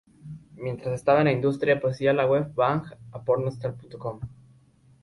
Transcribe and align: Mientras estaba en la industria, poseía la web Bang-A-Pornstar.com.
Mientras 0.55 0.95
estaba 0.95 1.19
en 1.19 1.25
la 1.25 1.31
industria, 1.31 1.79
poseía 1.79 2.11
la 2.11 2.25
web 2.25 2.51
Bang-A-Pornstar.com. 2.55 4.21